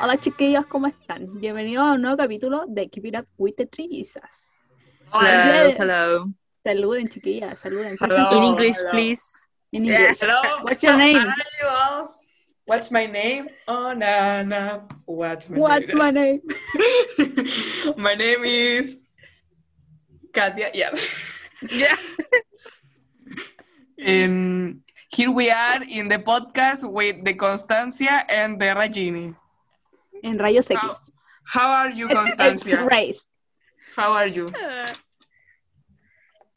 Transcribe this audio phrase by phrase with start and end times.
[0.00, 1.40] Hola chiquillos, ¿cómo están?
[1.40, 4.52] Bienvenidos a un nuevo capítulo de Keep It Up with the Trisas.
[5.12, 6.28] Hello, hello.
[6.64, 7.96] Saluden chiquillas, saluden.
[8.00, 8.30] Hello.
[8.36, 8.90] In English, hello.
[8.90, 9.22] please.
[9.72, 10.18] In Yeah, English.
[10.20, 10.62] hello.
[10.62, 11.16] What's your name?
[11.16, 12.14] How are you all?
[12.66, 13.48] What's my name?
[13.66, 14.86] Oh, Nana.
[15.06, 15.98] What's my What's name?
[15.98, 16.40] my name?
[17.96, 18.98] my name is
[20.32, 20.70] Katia.
[20.74, 21.42] Yes.
[21.72, 21.96] Yeah.
[24.06, 29.34] Um, here we are in the podcast with the Constancia and the Ragini.
[30.22, 30.80] En rayos X.
[30.82, 30.96] How,
[31.44, 32.86] how are you, Constancia?
[33.96, 34.50] How are you?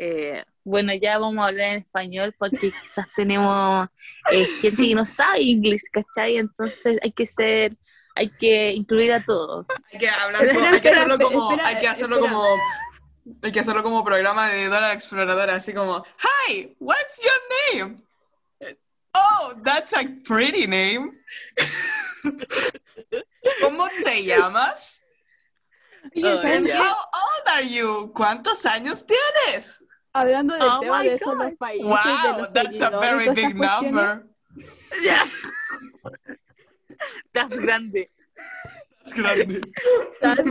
[0.03, 3.87] Eh, bueno, ya vamos a hablar en español porque quizás tenemos
[4.31, 6.37] eh, gente que no sabe inglés, ¿cachai?
[6.37, 7.77] Entonces hay que ser,
[8.15, 9.67] hay que incluir a todos.
[9.93, 10.41] Hay que hablar,
[10.73, 12.31] hay que hacerlo como, espera, hay que hacerlo espera.
[12.31, 12.61] como,
[13.43, 16.03] hay que hacerlo como programa de Dora Exploradora, así como,
[16.47, 17.95] Hi, what's your name?
[19.13, 21.11] Oh, that's a pretty name.
[23.61, 25.05] ¿Cómo te llamas?
[26.15, 26.73] Oye, ¿saben ya.
[26.73, 26.79] qué?
[26.79, 28.11] How old are you?
[28.13, 29.85] ¿Cuántos años tienes?
[30.13, 31.43] Hablando del Oh tema my de esos God.
[31.43, 34.25] los países, de Wow, los that's a seguidores, very todas big esas cuestiones, number.
[35.03, 35.23] Ya.
[37.25, 38.11] Estás grande.
[39.05, 39.61] Es grande.
[40.19, 40.45] ¿sabes?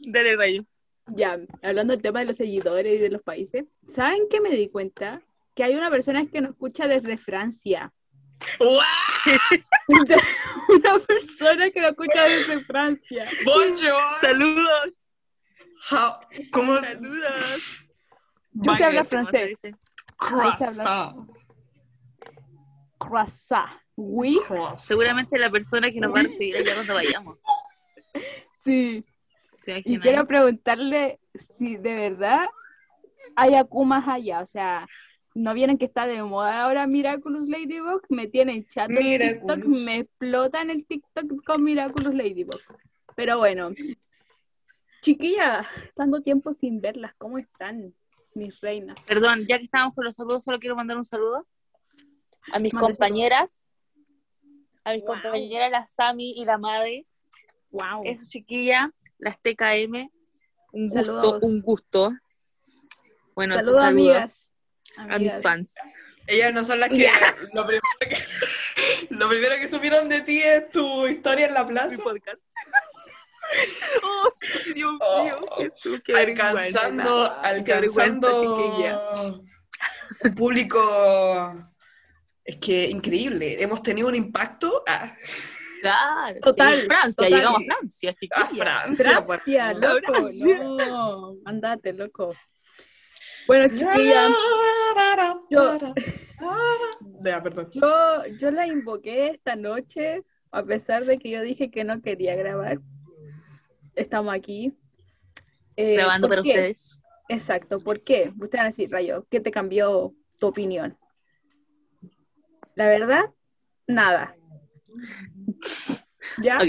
[0.00, 0.64] Dale, rayo.
[1.08, 4.68] Ya, hablando del tema de los seguidores y de los países, ¿saben qué me di
[4.68, 5.20] cuenta?
[5.54, 7.92] Que hay una persona que nos escucha desde Francia.
[8.58, 8.80] ¡Wow!
[10.68, 13.28] una persona que nos escucha desde Francia.
[13.44, 14.20] Bonjour.
[14.20, 14.90] Saludos.
[15.90, 16.20] How-
[16.52, 16.76] ¿Cómo?
[16.76, 17.88] Saludos.
[18.52, 18.84] Baguette.
[18.88, 19.58] ¿Cómo se francés.
[20.16, 21.28] Croissant.
[22.98, 23.70] Croissant.
[23.96, 24.38] Oui.
[24.46, 24.76] Croissant.
[24.76, 27.38] Seguramente la persona que nos va a recibir allá cuando vayamos.
[28.64, 29.04] Sí.
[29.64, 32.46] ¿Te Y quiero preguntarle si de verdad
[33.34, 34.40] hay akumas allá.
[34.40, 34.86] O sea,
[35.34, 38.02] ¿no vieron que está de moda ahora Miraculous Ladybug?
[38.08, 42.60] Me tienen chato en TikTok, me explotan el TikTok con Miraculous Ladybug.
[43.16, 43.70] Pero bueno,
[45.00, 47.94] chiquillas, tanto tiempo sin verlas, ¿cómo están,
[48.34, 48.98] mis reinas?
[49.06, 51.46] Perdón, ya que estamos con los saludos, solo quiero mandar un saludo
[52.52, 53.64] a mis Mande compañeras,
[54.84, 55.14] a mis Wow.
[55.14, 57.06] compañeras, la Sami y la Made,
[57.70, 58.02] Wow.
[58.04, 60.10] eso chiquilla, las TKM,
[60.72, 62.12] un gusto, un gusto.
[63.34, 64.51] Bueno, Saludos, saludos amigas.
[64.96, 65.72] A mis fans.
[66.26, 66.98] Ellas no son las que.
[66.98, 67.12] Ya.
[67.54, 68.16] Lo, primero que
[69.10, 72.02] lo primero que supieron de ti es tu historia en la Mi plaza.
[72.02, 72.40] podcast.
[74.02, 74.30] oh,
[74.74, 79.42] Dios Oh, mío, Jesús, qué alcanzando, Qué vergüenza, alcanzando
[80.24, 81.68] un público.
[82.44, 83.62] Es que increíble.
[83.62, 85.16] Hemos tenido un impacto a,
[85.80, 87.32] Claro, Total, sí, Francia, total.
[87.38, 88.46] llegamos a Francia, a chiquilla.
[88.56, 89.22] Francia.
[89.24, 89.80] por Francia, favor.
[90.02, 90.58] loco, Francia.
[90.58, 92.34] no, andate, loco.
[93.46, 94.32] Bueno, chiquillas,
[95.50, 95.78] Yo-
[97.24, 97.70] Ya, perdón.
[97.72, 102.34] yo, yo la invoqué esta noche, a pesar de que yo dije que no quería
[102.34, 102.78] grabar.
[103.94, 104.72] Estamos aquí.
[105.76, 106.48] Eh, Grabando ¿por para qué?
[106.48, 107.00] ustedes.
[107.28, 108.32] Exacto, ¿por qué?
[108.38, 110.98] Ustedes van a decir, Rayo, ¿qué te cambió tu opinión?
[112.74, 113.24] La verdad,
[113.86, 114.34] nada.
[116.42, 116.56] ¿Ya?
[116.56, 116.68] Ok,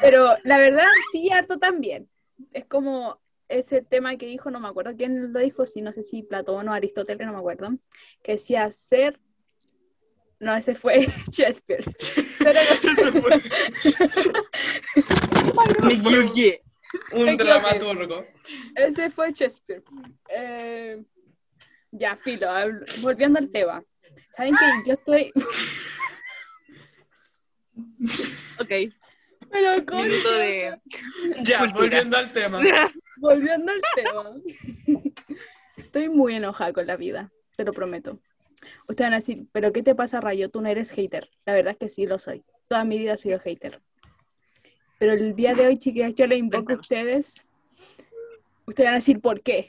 [0.00, 2.08] Pero la verdad, sí, harto también.
[2.52, 6.02] Es como ese tema que dijo, no me acuerdo quién lo dijo, si no sé
[6.02, 7.70] si Platón o Aristóteles, no me acuerdo,
[8.22, 9.20] que decía ser.
[10.40, 11.84] No, ese fue Shakespeare.
[12.44, 12.60] Pero
[15.86, 16.60] me equivoqué.
[17.12, 18.24] Un Me dramaturgo.
[18.76, 19.82] ese fue Shakespeare.
[20.28, 21.02] Eh,
[21.90, 22.48] ya, filo,
[23.02, 23.82] volviendo al tema.
[24.36, 25.32] ¿Saben que yo estoy.
[28.60, 28.92] Ok,
[29.50, 30.78] Pero ¿cómo minuto de...
[31.42, 31.72] Ya, Cultura.
[31.72, 32.60] volviendo al tema.
[33.18, 34.32] Volviendo al tema.
[35.76, 38.18] Estoy muy enojada con la vida, te lo prometo.
[38.88, 40.48] Ustedes van a decir, ¿pero qué te pasa, Rayo?
[40.48, 41.28] Tú no eres hater.
[41.44, 42.44] La verdad es que sí lo soy.
[42.68, 43.80] Toda mi vida he sido hater.
[44.98, 47.34] Pero el día de hoy, chicas, yo le invoco a ustedes.
[48.66, 49.68] Ustedes van a decir, ¿por qué?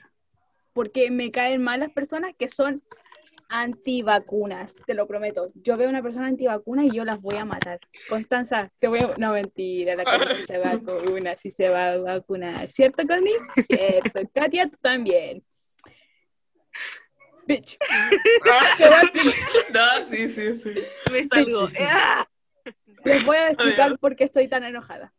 [0.73, 2.81] Porque me caen mal las personas que son
[3.49, 5.47] antivacunas, te lo prometo.
[5.55, 7.79] Yo veo a una persona antivacuna y yo las voy a matar.
[8.09, 9.13] Constanza, te voy a...
[9.17, 12.67] No, mentira, la Connie se vacuna, sí se va a vacunar.
[12.69, 13.33] ¿Cierto, Connie?
[13.67, 14.21] Cierto.
[14.33, 15.43] Katia, tú también.
[17.47, 17.77] Bitch.
[18.77, 20.73] Te voy a explicar- No, sí, sí, sí.
[21.11, 21.67] Me salgo.
[21.67, 21.89] Sí, sí, sí.
[21.91, 22.27] Ah.
[23.03, 25.13] les voy a explicar por qué estoy tan enojada.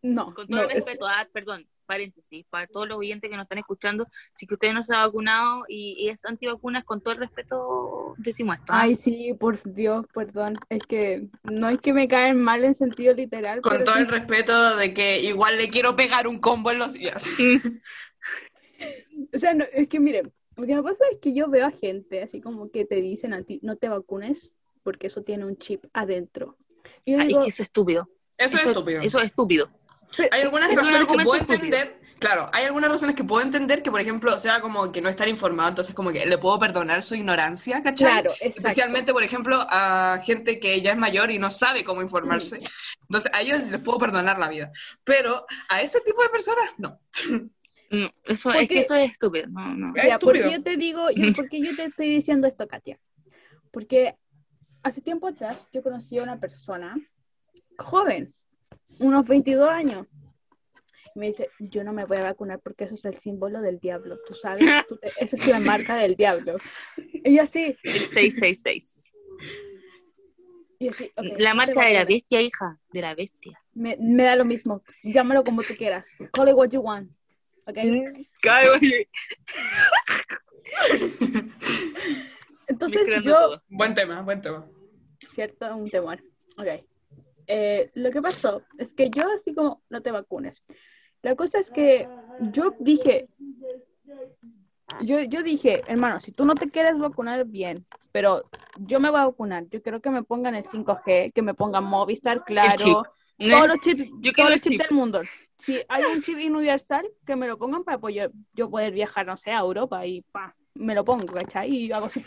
[0.00, 3.36] No, Con todo no, el es- respeto, ah, perdón, paréntesis, para todos los oyentes que
[3.36, 7.00] nos están escuchando, si que usted no se ha vacunado y, y es antivacunas, con
[7.00, 8.72] todo el respeto decimos esto.
[8.72, 8.82] ¿ah?
[8.82, 10.54] Ay, sí, por Dios, perdón.
[10.68, 14.00] Es que no es que me caen mal en sentido literal, Con pero todo sí-
[14.02, 17.22] el respeto de que igual le quiero pegar un combo en los días.
[19.34, 21.70] O sea, no, es que miren, lo que me pasa es que yo veo a
[21.70, 25.56] gente así como que te dicen a ti, no te vacunes porque eso tiene un
[25.56, 26.56] chip adentro.
[27.04, 28.08] Y yo Ah, es que eso es estúpido.
[28.36, 29.02] Eso es estúpido.
[29.02, 29.70] Eso es estúpido.
[30.30, 31.64] Hay algunas es razones que puedo estúpido.
[31.64, 32.00] entender.
[32.18, 35.26] Claro, hay algunas razones que puedo entender que, por ejemplo, sea como que no estar
[35.28, 38.12] informado, entonces como que le puedo perdonar su ignorancia, ¿cachai?
[38.12, 38.46] claro, exacto.
[38.60, 42.60] Especialmente, por ejemplo, a gente que ya es mayor y no sabe cómo informarse.
[43.02, 44.70] Entonces, a ellos les puedo perdonar la vida.
[45.02, 47.00] Pero a ese tipo de personas, no.
[47.90, 49.48] Mm, Eso, ¿Por es que eso es estúpido.
[49.48, 49.92] No, no.
[49.96, 50.44] Es Mira, ¿por estúpido.
[50.46, 52.98] qué yo te digo, yo, por qué yo te estoy diciendo esto, Katia?
[53.72, 54.14] Porque
[54.84, 56.94] hace tiempo atrás yo conocí a una persona
[57.78, 58.32] joven,
[58.98, 60.06] unos 22 años.
[61.14, 63.78] Y me dice, yo no me voy a vacunar porque eso es el símbolo del
[63.80, 66.56] diablo, tú sabes, Tú esa es la marca del diablo.
[66.96, 69.04] Y yo así, El 666.
[70.78, 72.78] y así, ok, La marca de la bestia, hija.
[72.90, 73.60] De la bestia.
[73.74, 77.10] Me, me da lo mismo, llámalo como tú quieras, call it what you want,
[77.66, 77.76] ¿ok?
[82.66, 83.62] Entonces Mezclando yo, todo.
[83.68, 84.66] Buen tema, buen tema.
[85.34, 86.22] cierto, un temor.
[86.56, 86.84] Ok.
[87.46, 90.62] Eh, lo que pasó es que yo así como, no te vacunes.
[91.22, 92.08] La cosa es que
[92.52, 93.28] yo dije,
[95.02, 98.44] yo, yo dije, hermano, si tú no te quieres vacunar, bien, pero
[98.78, 99.68] yo me voy a vacunar.
[99.68, 103.04] Yo quiero que me pongan el 5G, que me pongan Movistar, claro,
[103.38, 104.82] todos los chips, Yo todos los chips chip.
[104.82, 105.22] del mundo.
[105.58, 109.26] Si hay un chip universal, que me lo pongan para pues, yo, yo poder viajar,
[109.26, 111.72] no sé, a Europa y pa, me lo pongo, ¿cachai?
[111.72, 112.24] Y hago así.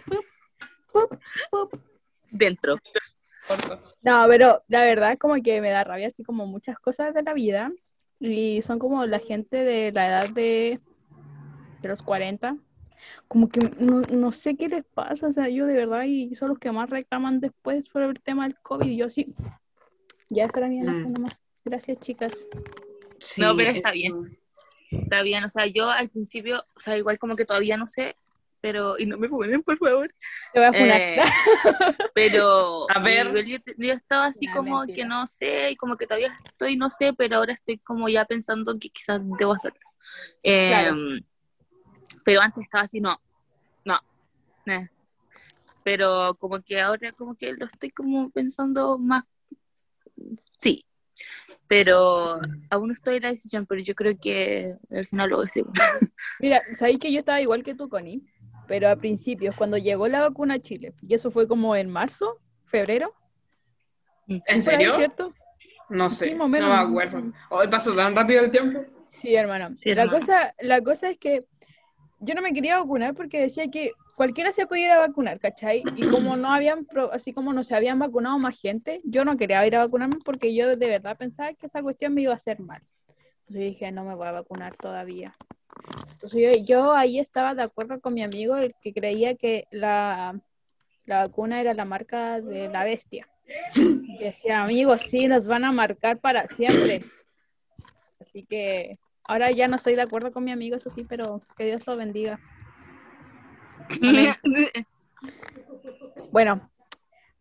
[2.32, 2.78] Dentro.
[4.02, 7.24] No, pero la verdad es como que me da rabia así como muchas cosas de
[7.24, 7.72] la vida
[8.20, 10.80] y son como la gente de la edad de,
[11.82, 12.58] de los 40,
[13.28, 16.50] como que no, no sé qué les pasa, o sea, yo de verdad y son
[16.50, 19.34] los que más reclaman después sobre el tema del COVID yo sí,
[20.30, 21.12] ya era mi Mm.
[21.14, 21.38] nomás.
[21.64, 22.46] Gracias chicas.
[23.18, 23.98] Sí, No, pero está eso.
[23.98, 24.38] bien.
[24.92, 28.16] Está bien, o sea, yo al principio, o sea, igual como que todavía no sé,
[28.66, 30.12] pero, y no me funen, por favor,
[30.52, 31.00] Te voy a funar.
[31.00, 31.18] Eh,
[32.16, 33.46] pero A ver.
[33.46, 34.96] yo, yo estaba así como mentira.
[34.96, 38.26] que no sé, y como que todavía estoy, no sé, pero ahora estoy como ya
[38.26, 39.80] pensando que quizás debo hacerlo.
[40.42, 40.98] Eh, Claro.
[42.24, 43.22] Pero antes estaba así, no,
[43.84, 44.00] no,
[44.66, 44.88] eh.
[45.84, 49.26] pero como que ahora como que lo estoy como pensando más,
[50.58, 50.84] sí,
[51.68, 52.40] pero
[52.72, 55.66] aún no estoy en la decisión, pero yo creo que al final lo decir.
[56.40, 58.22] Mira, sabéis que yo estaba igual que tú, Connie,
[58.68, 62.40] pero a principios, cuando llegó la vacuna a Chile, y eso fue como en marzo,
[62.66, 63.14] febrero,
[64.28, 64.96] ¿En por ahí, serio?
[64.96, 65.34] ¿cierto?
[65.90, 67.22] No sé, Sí, no me acuerdo.
[67.50, 68.84] Hoy pasó tan rápido el tiempo.
[69.08, 69.76] Sí, hermano.
[69.76, 70.20] Sí, la, hermano.
[70.20, 71.46] Cosa, la cosa es que
[72.20, 75.84] yo no me quería vacunar porque decía que cualquiera se podía ir a vacunar, ¿cachai?
[75.96, 79.66] Y como no habían, así como no se habían vacunado más gente, yo no quería
[79.68, 82.60] ir a vacunarme porque yo de verdad pensaba que esa cuestión me iba a hacer
[82.60, 82.82] mal.
[83.42, 85.32] Entonces dije, no me voy a vacunar todavía.
[86.34, 90.40] Yo, yo ahí estaba de acuerdo con mi amigo, el que creía que la,
[91.06, 93.28] la vacuna era la marca de la bestia.
[93.76, 97.04] Y decía, amigos, sí, nos van a marcar para siempre.
[98.20, 101.66] Así que ahora ya no estoy de acuerdo con mi amigo, eso sí, pero que
[101.66, 102.40] Dios lo bendiga.
[106.32, 106.70] Bueno,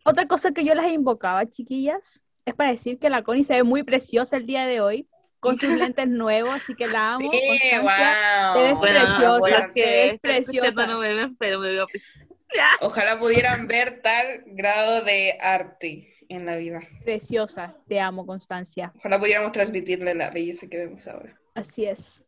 [0.04, 3.62] otra cosa que yo las invocaba, chiquillas, es para decir que la Connie se ve
[3.62, 5.08] muy preciosa el día de hoy,
[5.44, 7.30] con sus lentes nuevos, así que la amo.
[7.30, 7.40] Sí,
[7.80, 8.54] wow.
[8.54, 10.68] Te ves Bueno, preciosa, bueno, te ves estoy preciosa.
[10.68, 12.26] escuchando, no me ven, pero me veo preciosa.
[12.80, 16.80] Ojalá pudieran ver tal grado de arte en la vida.
[17.04, 18.92] Preciosa, te amo, Constancia.
[18.96, 21.38] Ojalá pudiéramos transmitirle la belleza que vemos ahora.
[21.54, 22.24] Así es.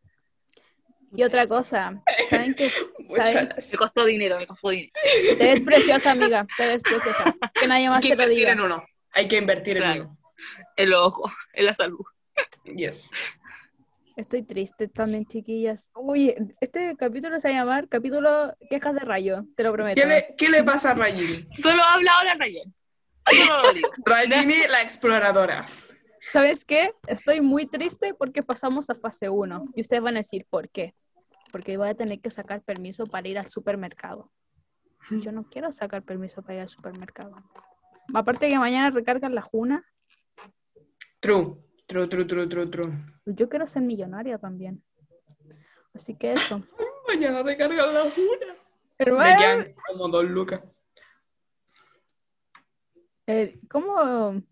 [1.15, 2.69] Y otra cosa, ¿saben qué?
[3.17, 3.49] ¿Saben?
[3.73, 4.93] Me costó dinero, me costó dinero.
[5.39, 7.35] Te ves preciosa, amiga, te ves preciosa.
[7.55, 8.53] Que nadie Hay más que te lo invertir diga.
[8.53, 8.85] en uno.
[9.13, 9.93] Hay que invertir Claro.
[10.03, 10.19] en uno.
[10.77, 12.05] El ojo, en la salud.
[12.65, 13.11] Yes.
[14.17, 15.87] Estoy triste también, chiquillas.
[15.95, 20.01] Uy, este capítulo se va a llamar capítulo Quejas de Rayo, te lo prometo.
[20.01, 21.47] ¿Qué le, qué le pasa a Rayini?
[21.53, 22.73] Solo habla ahora digo.
[24.07, 25.67] Rayini, la exploradora.
[26.33, 26.93] ¿Sabes qué?
[27.07, 29.73] Estoy muy triste porque pasamos a fase 1.
[29.75, 30.95] Y ustedes van a decir, ¿por qué?
[31.53, 34.33] Porque voy a tener que sacar permiso para ir al supermercado.
[35.11, 37.37] Yo no quiero sacar permiso para ir al supermercado.
[38.15, 39.85] Aparte que mañana recargan la juna,
[41.21, 41.57] True.
[41.87, 42.93] True, true, true, true, true.
[43.27, 44.83] yo quiero ser millonaria también.
[45.95, 46.63] Así que eso.
[47.09, 48.55] Mañana recargan la juna.
[48.97, 50.63] Pero Me bueno, quedan como dos lucas.
[53.27, 54.43] eh, ¿cómo?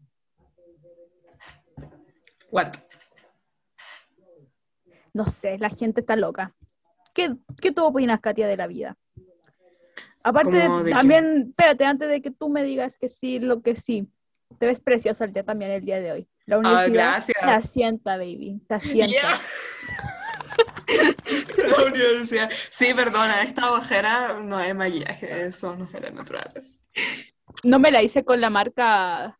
[2.50, 2.72] What?
[5.12, 6.54] No sé, la gente está loca.
[7.14, 8.96] ¿Qué, qué tú opinas, Katia, de la vida?
[10.22, 13.76] Aparte, ¿Cómo de también, espérate, antes de que tú me digas que sí, lo que
[13.76, 14.08] sí.
[14.58, 16.28] Te ves preciosa el día también el día de hoy.
[16.46, 17.40] La universidad gracias.
[17.40, 18.60] te asienta, baby.
[18.68, 19.06] Te asienta.
[19.08, 19.40] Yeah.
[21.78, 22.50] La universidad.
[22.70, 26.78] Sí, perdona, esta ojera no es maquillaje, son ojeras naturales.
[27.64, 29.38] No me la hice con la marca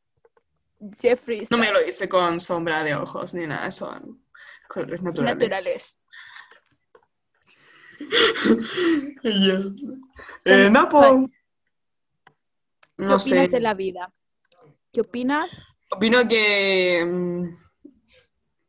[1.01, 1.47] Jeffrey.
[1.51, 4.25] No me lo hice con sombra de ojos ni nada, son
[4.69, 5.37] colores naturales.
[5.39, 5.99] naturales.
[9.23, 9.59] Ya.
[10.45, 11.01] Eh, Napo.
[11.03, 11.27] Ay.
[12.97, 13.49] ¿Qué No opinas sé.
[13.49, 14.13] de la vida?
[14.93, 15.49] ¿Qué opinas?
[15.91, 17.05] Opino que.
[17.07, 17.57] mm,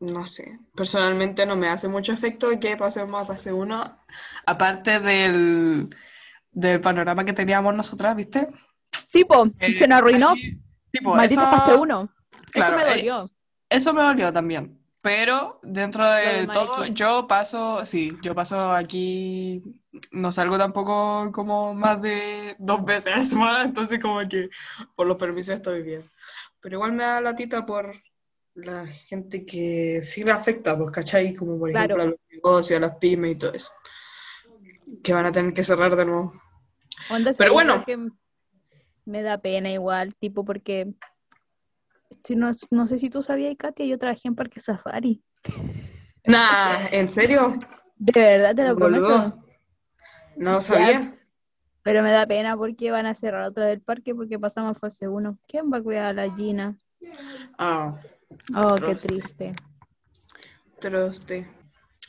[0.01, 0.59] No sé.
[0.75, 3.97] Personalmente no me hace mucho efecto que pasemos a fase 1.
[4.45, 5.89] Aparte del,
[6.51, 8.47] del panorama que teníamos nosotras, ¿viste?
[9.11, 10.31] Tipo, Eh, se nos arruinó.
[10.31, 10.59] ahí-
[10.91, 12.09] tipo, Maldito eso- fase 1.
[12.51, 13.31] claro, Eso me eh, dolió.
[13.69, 14.79] Eso me dolió también.
[15.01, 19.61] Pero dentro de todo, yo paso, sí, yo paso aquí,
[20.11, 24.49] no salgo tampoco como más de dos veces a la semana, entonces como que
[24.95, 26.09] por los permisos estoy bien.
[26.65, 27.93] Pero igual me da latita por
[28.55, 31.31] la gente que sí le afecta, pues, ¿cachai?
[31.31, 31.93] Como por Claro.
[31.93, 33.71] ejemplo a los negocios, a las pymes y todo eso.
[35.03, 36.33] Que van a tener que cerrar de nuevo.
[37.37, 37.85] Pero bueno.
[37.85, 38.09] que
[39.05, 40.91] me da pena igual, tipo, porque
[42.23, 45.23] si no, no sé si tú sabías, Katia, yo trabajé en Parque Safari.
[46.23, 47.59] Nah, ¿en serio?
[47.97, 49.39] De verdad te lo prometo.
[50.35, 51.15] No sabía.
[51.85, 54.79] Pero me da pena porque van a cerrar otra vez el parque porque pasamos a
[54.79, 55.37] fase 1.
[55.47, 56.75] ¿Quién va a cuidar a la Gina?
[57.59, 57.93] Ah.
[58.55, 59.53] Oh, qué triste.
[60.79, 61.47] Troste.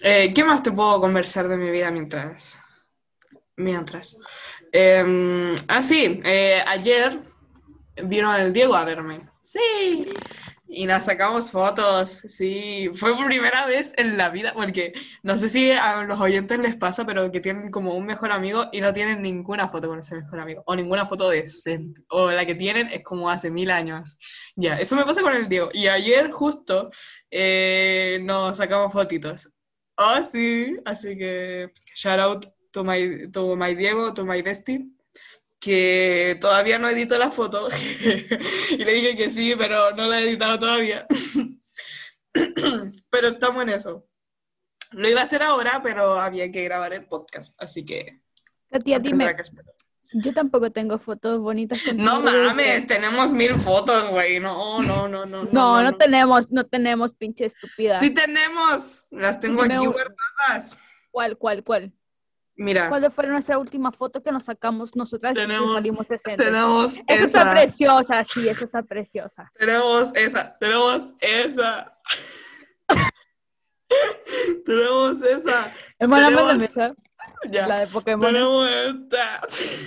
[0.00, 2.58] Eh, ¿qué más te puedo conversar de mi vida mientras?
[3.54, 4.18] Mientras.
[4.72, 7.20] Eh, ah, sí, eh, ayer
[8.02, 9.28] vino el Diego a verme.
[9.42, 10.08] Sí.
[10.68, 12.90] Y nos sacamos fotos, sí.
[12.94, 14.92] Fue primera vez en la vida, porque
[15.22, 18.66] no sé si a los oyentes les pasa, pero que tienen como un mejor amigo
[18.72, 22.44] y no tienen ninguna foto con ese mejor amigo, o ninguna foto decente, o la
[22.44, 24.18] que tienen es como hace mil años.
[24.56, 25.68] Ya, eso me pasa con el Diego.
[25.72, 26.90] Y ayer justo
[27.30, 29.50] eh, nos sacamos fotitos.
[29.96, 34.90] Oh, sí, así que shout out to my, to my Diego, to my bestie,
[35.66, 37.66] que todavía no edito la foto.
[38.70, 41.04] y le dije que sí, pero no la he editado todavía.
[43.10, 44.06] pero estamos en eso.
[44.92, 48.20] Lo iba a hacer ahora, pero había que grabar el podcast, así que
[48.70, 49.42] Katia, dime, que
[50.12, 51.80] yo tampoco tengo fotos bonitas.
[51.96, 54.38] No mames, tenemos mil fotos, güey.
[54.38, 55.48] No, no, no, no.
[55.50, 57.98] No, no tenemos, no tenemos, pinche estúpida.
[57.98, 60.78] Sí tenemos, las tengo aquí guardadas.
[61.10, 61.92] ¿Cuál, cuál, cuál?
[62.58, 66.46] Mira, ¿Cuál fue nuestra última foto que nos sacamos nosotras y Tenemos- salimos decentes?
[66.46, 69.52] tenemos Esa está esa, preciosa, sí, esa está preciosa.
[69.58, 71.92] tenemos esa, tenemos esa.
[74.64, 75.72] tenemos esa.
[75.98, 76.94] Hermana, Tenemos- mándame esa,
[77.50, 77.66] Ya.
[77.68, 78.26] la de Pokémon.
[78.32, 79.40] Tenemos esta.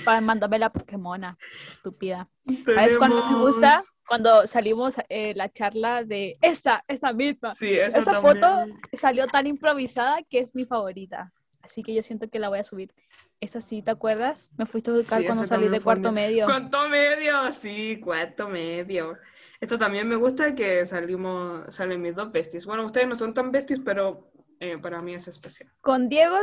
[0.05, 1.37] Para mándame la Pokémona,
[1.71, 2.29] estúpida.
[2.65, 3.61] ¿Sabes cuándo me gusta?
[3.69, 7.53] Tenemos- Cuando salimos eh, la charla de esa, esa misma.
[7.53, 8.39] Sí, esa, Esa también.
[8.41, 8.65] foto
[8.99, 11.31] salió tan improvisada que es mi favorita.
[11.69, 12.95] Así que yo siento que la voy a subir.
[13.39, 14.49] Esa sí, ¿te acuerdas?
[14.57, 16.45] Me fuiste a educar Sí, cuando salí de cuarto medio.
[16.47, 19.19] Cuarto medio, sí, cuarto medio.
[19.61, 22.65] Esto también me gusta que salimos, salen mis dos besties.
[22.65, 25.71] Bueno, ustedes no son tan besties, pero eh, para mí es especial.
[25.81, 26.35] Con Diego,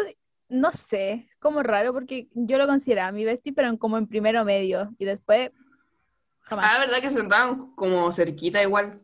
[0.49, 4.95] no sé, como raro porque yo lo consideraba mi bestie, pero como en primero medio.
[4.97, 5.50] Y después,
[6.42, 6.71] jamás.
[6.71, 9.02] Ah, ¿verdad que se sentaban como cerquita igual?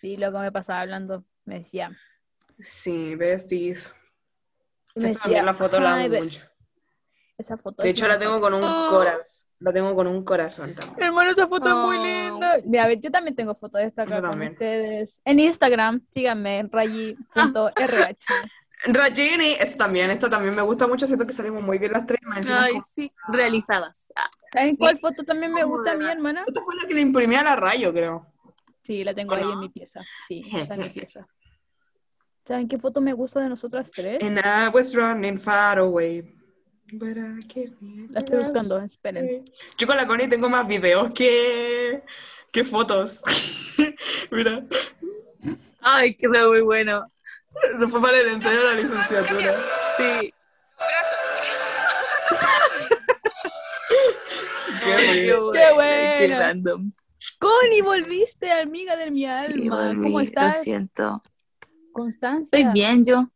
[0.00, 1.24] Sí, luego me pasaba hablando.
[1.44, 1.90] Me decía.
[2.60, 3.92] Sí, besties.
[5.00, 6.40] Me Esta también decía, la foto la "Ay, amo ve- mucho.
[7.38, 8.42] Esa foto De es hecho, la tengo foto".
[8.42, 9.50] con un corazón.
[9.58, 11.02] La tengo con un corazón también.
[11.02, 12.04] Hermano, esa foto es muy Oh.
[12.04, 12.58] linda.
[12.64, 15.20] Mira, a ver, yo también tengo fotos de esta acá con ustedes.
[15.24, 17.16] En Instagram, síganme, en rayi.rh.
[18.86, 21.06] Rajini, esta también, esta también me gusta mucho.
[21.06, 22.20] Siento que salimos muy bien las tres.
[22.50, 24.12] Ay, como- sí, realizadas.
[24.14, 26.44] Ah, ¿Saben cuál foto también me gusta a mí, hermana?
[26.46, 28.26] Esta fue la que le imprimí a la rayo, creo.
[28.82, 29.52] Sí, la tengo ¿O ahí no?
[29.54, 30.02] en mi pieza.
[30.28, 31.26] Sí, está en mi pieza.
[32.46, 34.22] ¿Saben qué foto me gusta de nosotras tres?
[34.22, 36.22] And I was running far away.
[36.92, 38.48] But I can't hear La estoy us.
[38.48, 39.44] buscando, esperen.
[39.76, 42.02] Yo con la Connie tengo más videos que,
[42.52, 43.22] que fotos.
[44.30, 44.64] Mira,
[45.80, 47.10] Ay, quedó muy bueno.
[47.76, 49.64] eso fue para el ensayo de la licenciatura.
[49.96, 50.32] Sí.
[54.84, 55.52] Qué rico.
[55.52, 56.38] Qué Qué buena.
[56.38, 56.92] random.
[57.38, 59.28] Connie, volviste, amiga de mi Sí,
[59.68, 59.88] alma.
[59.88, 60.62] volví, ¿Cómo Lo estás?
[60.62, 61.22] siento.
[61.96, 62.58] Constancia.
[62.58, 63.28] Estoy bien yo.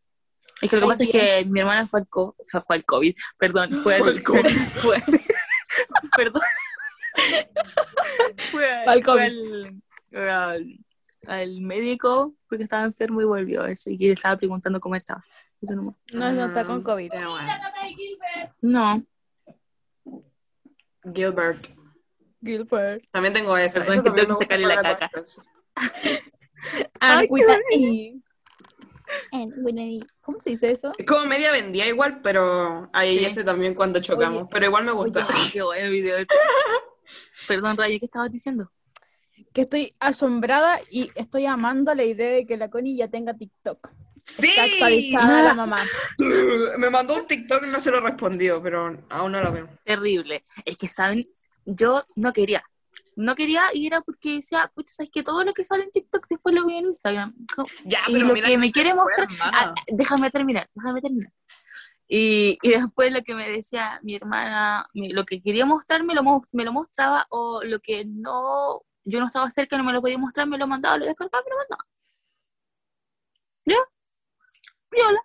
[0.61, 3.15] Es que lo que pasa es que mi hermana fue al, co- fue al COVID,
[3.39, 4.43] perdón, fue al, COVID.
[4.75, 5.03] fue-
[6.17, 6.43] perdón.
[8.51, 9.21] Fue, al- Fue al fue COVID.
[9.23, 10.79] al, al-
[11.27, 15.23] al médico porque estaba enfermo y volvió eso y le estaba preguntando cómo estaba.
[15.63, 15.75] Eso.
[15.75, 15.95] No,
[16.33, 17.11] no está con COVID.
[17.11, 17.49] Qué bueno.
[18.63, 19.05] No,
[21.15, 21.67] Gilbert.
[22.43, 23.05] Gilbert.
[23.11, 23.81] También tengo esa.
[23.81, 25.11] Perdón, Esa que también tengo que sacarle la caca.
[27.01, 27.29] And
[27.71, 28.23] Ay,
[30.21, 30.93] ¿Cómo se dice eso?
[30.97, 33.25] Es como media vendía igual, pero ahí Sí.
[33.27, 34.43] ese también cuando chocamos.
[34.43, 35.27] Oye, pero igual me gusta.
[35.27, 36.35] Oye, qué buen video ese.
[37.49, 38.71] Perdón, Rayo, ¿qué estabas diciendo?
[39.53, 43.89] que estoy asombrada y estoy amando la idea de que la Connie ya tenga TikTok.
[44.23, 44.47] ¡Sí!
[44.47, 45.79] Está actualizada la mamá.
[46.79, 49.69] Me mandó un TikTok y no se lo he respondido, pero aún no lo veo.
[49.85, 50.45] Terrible.
[50.65, 51.29] Es que, ¿saben?
[51.65, 52.63] Yo no quería.
[53.21, 56.27] No quería y era porque decía, puta, ¿sabes que Todo lo que sale en TikTok
[56.29, 57.35] después lo voy en Instagram.
[57.85, 61.33] Ya, y lo que me quiere mostrar, ah, déjame terminar, déjame terminar.
[62.09, 66.15] Y, y después lo que me decía mi hermana, mi- lo que quería mostrar me
[66.15, 66.23] lo,
[66.53, 70.19] me lo mostraba o lo que no, yo no estaba cerca, no me lo podía
[70.19, 71.85] mostrar, me lo mandaba, lo descargaba, me lo mandaba.
[73.65, 73.77] ¿Ya?
[74.91, 75.21] Viola.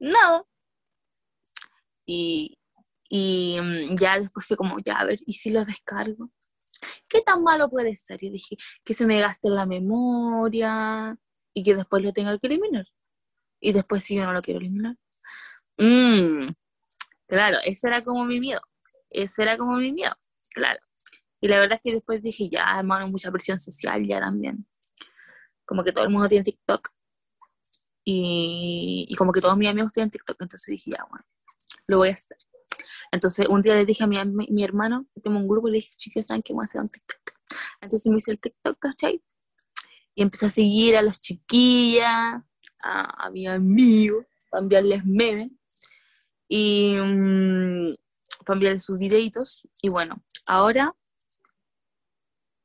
[0.00, 0.44] Nada.
[2.06, 2.58] Y,
[3.08, 6.30] y mm, ya después fue como, ya, a ver, ¿y si lo descargo?
[7.10, 8.22] ¿Qué tan malo puede ser?
[8.22, 11.18] Y dije, que se me gaste la memoria
[11.52, 12.86] y que después lo tenga que eliminar.
[13.60, 14.96] Y después si yo no lo quiero eliminar.
[15.76, 16.52] Mm,
[17.26, 18.60] claro, ese era como mi miedo.
[19.10, 20.14] Ese era como mi miedo,
[20.50, 20.80] claro.
[21.40, 24.66] Y la verdad es que después dije, ya, hermano, mucha presión social ya también.
[25.64, 26.90] Como que todo el mundo tiene TikTok.
[28.04, 30.36] Y, y como que todos mis amigos tienen TikTok.
[30.40, 31.24] Entonces dije, ya, bueno,
[31.88, 32.38] lo voy a hacer.
[33.12, 35.90] Entonces un día le dije a mi, mi, mi hermano, tengo un grupo, le dije,
[35.96, 37.20] chicos, ¿saben qué voy a hacer un TikTok?
[37.80, 39.22] Entonces me hice el TikTok, ¿cachai?
[40.14, 42.42] Y empecé a seguir a las chiquillas,
[42.82, 45.50] a, a mis amigos, para enviarles memes
[46.48, 47.94] y mm,
[48.44, 49.66] para enviarles sus videitos.
[49.80, 50.94] Y bueno, ahora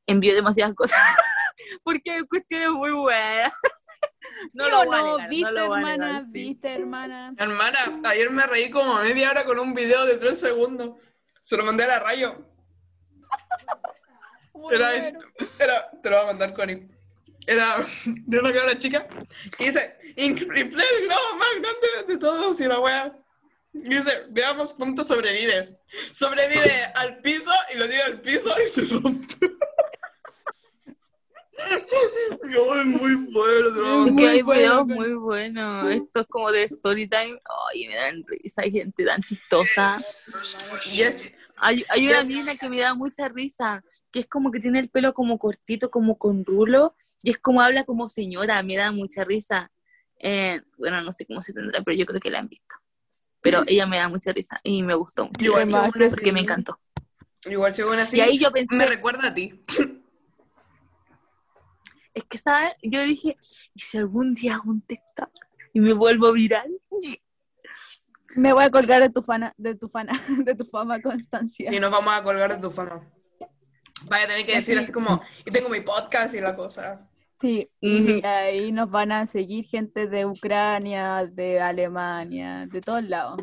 [0.06, 0.98] envío demasiadas cosas
[1.82, 3.52] porque hay cuestiones muy buenas.
[4.52, 5.16] No ¿Sí lo o voy a no?
[5.16, 6.24] negar, ¿Viste, no lo voy a negar, hermana?
[6.24, 6.32] sí.
[6.32, 7.34] ¿Viste, hermana?
[7.38, 11.00] Hermana, ayer me reí como media hora con un video de tres segundos.
[11.42, 12.44] Se lo mandé a la rayo.
[14.70, 14.94] Era,
[15.58, 16.86] era, te lo voy a mandar, Connie.
[17.46, 19.06] Era de una cabra chica.
[19.58, 20.70] Y dice, inflé el
[21.06, 23.16] globo más grande de todos y la wea.
[23.74, 25.78] Y dice, veamos cuánto sobrevive.
[26.12, 29.36] Sobrevive al piso y lo tira al piso y se rompe.
[32.52, 35.90] Yo, es muy bueno, Es que hay bueno, videos muy buenos.
[35.90, 37.40] Esto es como de story time.
[37.72, 38.62] Ay, me dan risa.
[38.62, 40.02] Hay gente tan chistosa.
[41.56, 44.90] Hay, hay una mina que me da mucha risa, que es como que tiene el
[44.90, 49.24] pelo como cortito, como con rulo, y es como habla como señora, me da mucha
[49.24, 49.70] risa.
[50.18, 52.76] Eh, bueno, no sé cómo se tendrá, pero yo creo que la han visto.
[53.40, 55.44] Pero ella me da mucha risa y me gustó mucho.
[55.44, 56.78] Igual, porque me encantó.
[57.44, 59.62] Igual, según así, Y ahí yo pensé, me recuerda a ti.
[62.16, 62.74] es que, ¿sabes?
[62.82, 63.36] Yo dije,
[63.74, 65.28] ¿y si algún día hago un TikTok
[65.74, 66.70] y me vuelvo viral?
[68.36, 70.12] Me voy a colgar de tu fana, de tu fana,
[70.44, 71.68] de tu fama Constancia.
[71.68, 73.02] Si nos vamos a colgar de tu fama.
[74.08, 77.06] Vaya a tener que decir así como, y tengo mi podcast y la cosa.
[77.38, 83.42] Sí, y ahí nos van a seguir gente de Ucrania, de Alemania, de todos lados.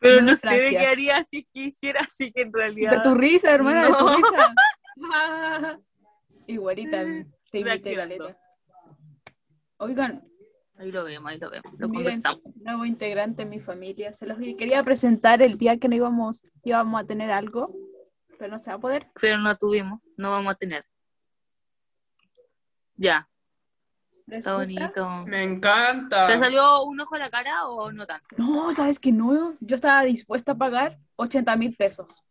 [0.00, 2.90] Pero No no sé de qué haría si quisiera, así que en realidad...
[2.90, 4.16] De tu risa, hermana, de tu No.
[4.16, 4.54] risa.
[6.52, 7.02] Igualita,
[7.50, 8.16] te Reaccionando.
[8.26, 8.40] Caleta.
[9.78, 10.24] Oigan,
[10.76, 12.56] Ahí lo vemos, ahí lo vemos, lo miren, conversamos.
[12.56, 14.14] nuevo integrante en mi familia.
[14.14, 17.70] Se los quería presentar el día que no íbamos, íbamos a tener algo,
[18.38, 19.06] pero no se va a poder.
[19.20, 20.86] Pero no tuvimos, no vamos a tener.
[22.96, 23.28] Ya,
[24.26, 24.64] ¿Les está gusta?
[24.74, 25.24] bonito.
[25.26, 26.26] Me encanta.
[26.28, 28.26] ¿Te salió un ojo a la cara o no tanto?
[28.38, 29.56] No, ¿sabes que no?
[29.60, 32.24] Yo estaba dispuesta a pagar 80 mil pesos.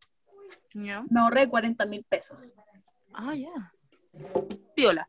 [0.73, 1.03] ¿Ya?
[1.09, 2.51] Me ahorré 40 mil pesos.
[3.13, 3.73] Ah, ya.
[4.75, 5.07] Piola,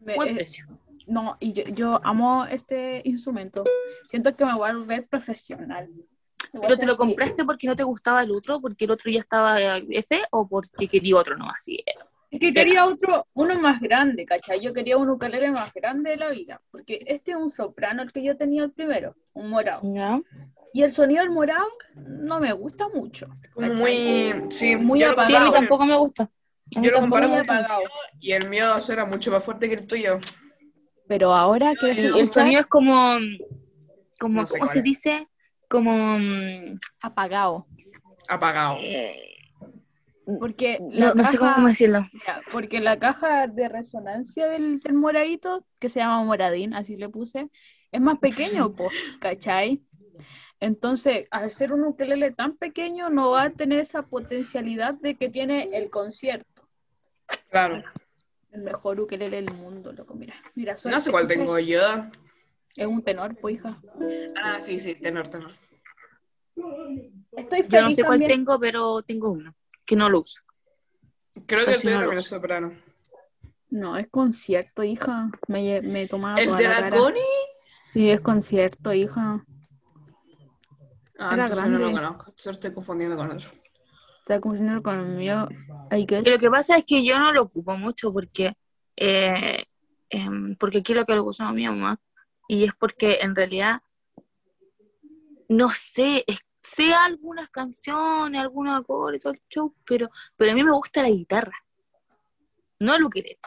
[0.00, 0.66] Me- buen eh, precio.
[1.06, 3.64] no, y yo, yo amo este instrumento.
[4.06, 5.88] Siento que me voy a volver profesional.
[6.52, 9.60] ¿Pero te lo compraste porque no te gustaba el otro, porque el otro ya estaba
[9.60, 11.62] eh, F o porque quería otro nomás?
[11.64, 11.82] Sí.
[12.30, 14.58] Es que quería otro, uno más grande, ¿cachai?
[14.58, 16.62] Yo quería un ukelele más grande de la vida.
[16.70, 19.82] Porque este es un soprano, el que yo tenía el primero, un morado.
[20.72, 23.28] Y el sonido del morado no me gusta mucho.
[23.54, 26.30] Muy, sí, Muy lo Sí, a mí tampoco me gusta.
[26.80, 27.56] Yo lo comparo con gusta.
[27.58, 27.82] apagado.
[28.20, 30.18] Y el mío suena mucho más fuerte que el tuyo.
[31.06, 33.18] Pero ahora quiero El, el sonido es como,
[34.18, 34.84] como No sé ¿cómo se es.
[34.84, 35.28] dice?
[35.68, 37.66] Como, mm, apagado.
[38.28, 38.78] Apagado.
[38.80, 39.36] eh,
[40.38, 42.06] Porque la no, no sé caja- cómo decirlo.
[42.52, 47.48] Porque la caja de resonancia del, del moradito, que se llama moradín, así le puse,
[47.90, 49.82] es más pequeño, pues, ¿cachai?
[50.60, 55.28] Entonces, al ser un ukelele tan pequeño, no va a tener esa potencialidad de que
[55.28, 56.46] tiene el concierto.
[57.50, 57.82] Claro.
[58.50, 60.34] El mejor ukelele del mundo, loco, mira.
[60.54, 61.80] Mira, No sé cuál tengo yo.
[62.76, 63.80] Es un tenor, pues, hija.
[64.36, 65.52] Ah, sí, sí, tenor, tenor.
[67.36, 70.42] Estoy feliz Yo no sé cuál tengo, pero tengo uno, que no lo uso.
[71.46, 72.72] Creo que el tuyo no también es soprano.
[73.70, 75.30] No, es concierto, hija.
[75.48, 76.98] Me, me tomaba ¿El de la la cara.
[76.98, 77.22] Connie?
[77.92, 79.44] Sí, es concierto, hija.
[81.18, 82.24] Ah, Era entonces no lo conozco.
[82.28, 83.50] Entonces lo estoy confundiendo con otro.
[84.22, 85.48] Está confundiendo con el mío.
[85.90, 86.26] I guess.
[86.26, 88.54] Y lo que pasa es que yo no lo ocupo mucho porque,
[88.96, 89.64] eh,
[90.08, 92.00] em, porque aquí lo que lo usaba mi mamá.
[92.48, 93.80] Y es porque en realidad,
[95.48, 100.62] no sé, es- sé algunas canciones, algunos acordes, todo el show, pero, pero a mí
[100.62, 101.56] me gusta la guitarra,
[102.80, 103.38] no el ukelele.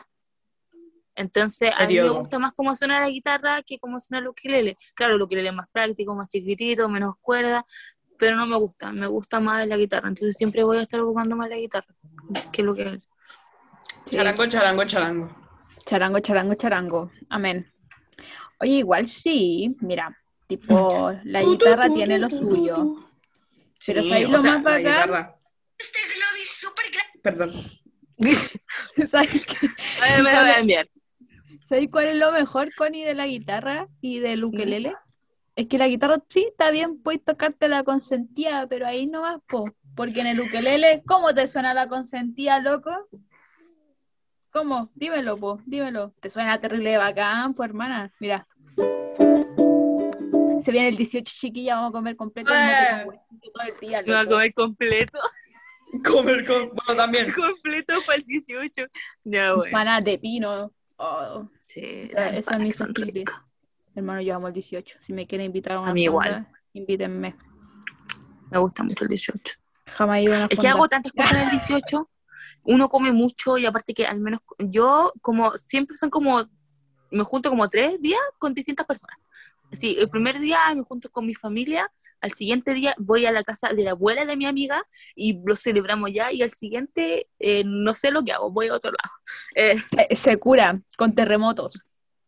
[1.18, 4.78] Entonces, a mí me gusta más cómo suena la guitarra que cómo suena el ukelele.
[4.94, 7.66] Claro, el ukelele es más práctico, más chiquitito, menos cuerda,
[8.18, 10.10] pero no me gusta, me gusta más la guitarra.
[10.10, 11.88] Entonces siempre voy a estar ocupando más la guitarra
[12.52, 13.00] que el ukelele.
[13.00, 13.10] Sí.
[14.06, 15.36] Charango, charango, charango.
[15.86, 17.12] Charango, charango, charango.
[17.30, 17.72] Amén.
[18.60, 22.96] Oye, igual sí, mira, tipo, la Tu, tu, guitarra tiene lo suyo.
[23.86, 24.84] Pero ¿sabes lo sea, más la bacán?
[24.84, 25.36] guitarra.
[27.22, 27.52] Perdón.
[29.08, 29.68] ¿Sabes, qué?
[30.02, 30.90] A ver, me la voy a enviar.
[31.68, 34.94] ¿Sabes cuál es lo mejor, Connie, de la guitarra y del ukelele?
[35.56, 39.42] Es que la guitarra sí está bien, puedes tocarte la consentida, pero ahí no vas,
[39.48, 39.72] po.
[39.96, 42.92] Porque en el ukelele, ¿cómo te suena la consentida, loco?
[44.52, 44.90] ¿Cómo?
[44.96, 46.14] Dímelo, po, dímelo.
[46.20, 48.12] Te suena terrible bacán, pues hermana.
[48.20, 48.46] Mira.
[50.64, 54.16] Se viene el 18, chiquilla, vamos a comer completo huesito todo el día, Me voy
[54.16, 55.20] a comer completo,
[56.04, 56.70] Comer con.
[56.70, 57.32] Bueno, también.
[57.32, 58.88] completo para el 18.
[59.24, 60.02] Ya, bueno.
[60.02, 60.72] De pino.
[60.98, 62.72] Oh, Sí, esa es mi
[63.96, 65.00] hermano, yo amo el 18.
[65.02, 66.48] Si me quieren invitar a una A mí igual.
[66.74, 67.36] invítenme.
[68.52, 69.54] Me gusta mucho el 18.
[69.88, 72.10] Jamás he ido a una Es que hago tantas cosas en el 18,
[72.64, 76.46] uno come mucho y aparte que al menos yo, como siempre son como,
[77.12, 79.18] me junto como tres días con distintas personas.
[79.72, 81.90] Así, el primer día me junto con mi familia,
[82.22, 84.84] al siguiente día voy a la casa de la abuela de mi amiga
[85.16, 88.74] y lo celebramos ya y al siguiente eh, no sé lo que hago, voy a
[88.76, 89.14] otro lado.
[89.56, 89.76] Eh,
[90.10, 91.82] Se, se cura con terremotos.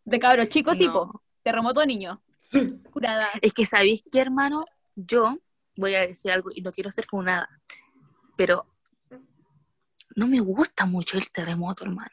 [0.05, 0.93] De cabros chicos, no.
[0.93, 1.21] po.
[1.47, 2.19] Terremoto de niños.
[2.91, 3.29] Curada.
[3.41, 4.65] Es que, ¿sabéis qué, hermano?
[4.95, 5.37] Yo
[5.77, 7.47] voy a decir algo y no quiero ser funada,
[8.35, 8.65] pero
[10.17, 12.11] no me gusta mucho el terremoto, hermano.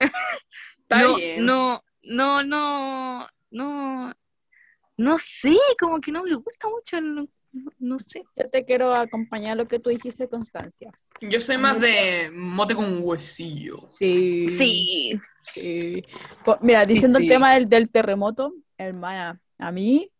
[0.00, 1.44] Está no, bien.
[1.44, 4.14] no, no, no, no,
[4.96, 7.28] no sé, como que no me gusta mucho, no,
[7.78, 8.24] no sé.
[8.36, 10.90] Yo te quiero acompañar a lo que tú dijiste, Constancia.
[11.20, 13.88] Yo soy más de mote con huesillo.
[13.92, 14.46] Sí.
[14.48, 15.12] Sí,
[15.52, 16.04] sí.
[16.44, 17.24] Po- Mira, Sí, diciendo sí.
[17.24, 20.10] el tema del, del terremoto, hermana, a mí,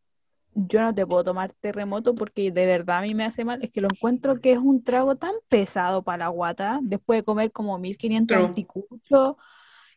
[0.55, 3.63] yo no te puedo tomar terremoto porque de verdad a mí me hace mal.
[3.63, 7.25] Es que lo encuentro que es un trago tan pesado para la guata, después de
[7.25, 8.47] comer como 1500 True.
[8.49, 9.37] anticuchos,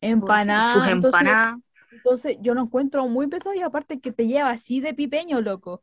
[0.02, 0.74] empanadas.
[0.74, 1.60] sus entonces- empanadas.
[1.92, 5.82] Entonces yo lo encuentro muy pesado y aparte que te lleva así de pipeño, loco.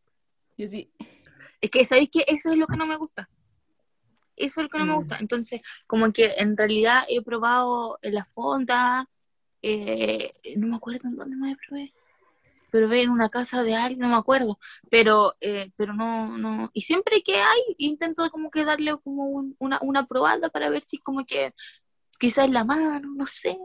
[0.58, 0.90] Yo sí,
[1.62, 2.24] Es que, ¿sabéis qué?
[2.26, 3.30] Eso es lo que no me gusta.
[4.36, 4.96] Eso es lo que no me Mm.
[4.96, 5.16] gusta.
[5.20, 9.08] Entonces, como que en realidad he probado en la fonda,
[9.62, 11.94] eh, no me acuerdo en dónde me probé.
[12.70, 14.58] Pero ve en una casa de alguien, no me acuerdo.
[14.90, 16.70] Pero, eh, pero no, no.
[16.72, 20.82] Y siempre que hay, intento como que darle como un- una, una probada para ver
[20.82, 21.54] si como que
[22.18, 23.56] quizás la mano, no sé.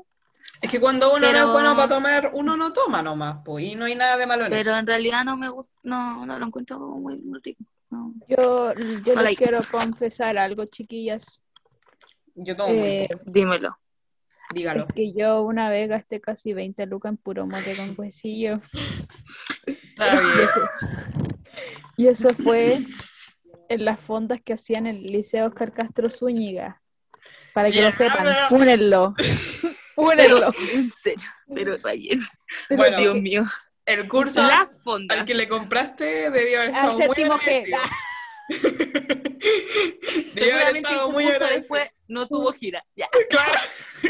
[0.61, 3.63] Es que cuando uno no Pero- es bueno para tomar, uno no toma nomás, pues,
[3.63, 4.77] y no hay nada de malo en Pero eso.
[4.77, 7.63] en realidad no me gusta, no, no lo encuentro muy, muy rico.
[7.89, 8.13] No.
[8.27, 9.35] yo, yo No les like.
[9.43, 11.39] quiero confesar algo, chiquillas.
[12.35, 13.77] Yo tomo Eh, Dímelo.
[14.53, 14.85] dígalo.
[14.87, 18.61] Es que yo una vez gasté casi 20 lucas en puro mote con huesillo.
[19.65, 20.39] Está Y bien.
[20.39, 20.61] eso,
[21.97, 22.77] y eso fue
[23.69, 26.81] en las fondas que hacían en el Liceo Oscar Castro Zúñiga.
[27.53, 29.15] Para que Ya, lo sepan, pero- fúnenlo.
[30.15, 30.37] Pero,
[30.75, 32.19] en serio, pero Rayen,
[32.69, 33.45] Bueno, Dios mío.
[33.87, 35.17] El curso Las fondas.
[35.17, 37.41] al que le compraste debió haber Al estado muy séptimo G.
[37.41, 37.79] agradecido.
[40.33, 42.85] debió haber estado muy curso después no tuvo gira.
[42.95, 43.07] Ya.
[43.29, 43.59] Claro,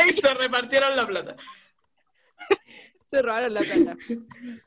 [0.10, 1.36] y se repartieron la plata.
[3.10, 3.98] Se robaron la plata.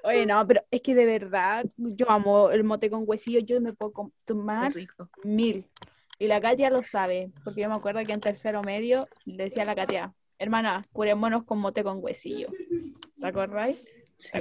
[0.05, 3.41] Oye, no, pero es que de verdad, yo amo el mote con huesillo.
[3.41, 5.11] Yo me puedo tomar rico.
[5.25, 5.67] mil.
[6.19, 9.63] Y la Katia lo sabe, porque yo me acuerdo que en tercero medio le decía
[9.63, 12.49] a la Katia, hermana, curémonos con mote con huesillo.
[13.21, 13.85] ¿Te acordáis?
[14.21, 14.41] Sí, te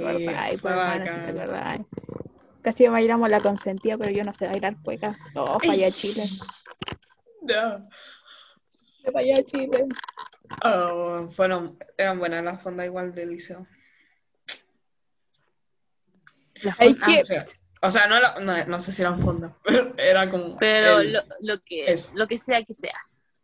[0.62, 1.38] bacán.
[1.38, 1.80] acordáis.
[2.62, 5.18] Casi bailamos la consentida, pero yo no sé bailar cueca.
[5.34, 6.22] Oh, falla Chile.
[7.42, 7.88] No.
[9.12, 9.86] Falla Chile.
[10.64, 13.66] Oh, fueron, eran buenas las fondas igual del liceo.
[16.62, 17.44] La Hay fonda- que- O sea,
[17.82, 19.52] o sea, no, la- no, no sé si eran fondas.
[19.96, 20.56] Era como.
[20.58, 22.92] Pero el- lo, lo que, lo que sea que sea.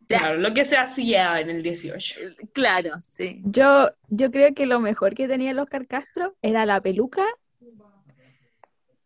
[0.07, 2.19] Claro, lo que se hacía en el 18.
[2.53, 3.41] Claro, sí.
[3.43, 7.25] Yo, yo creo que lo mejor que tenía el Oscar Castro era la peluca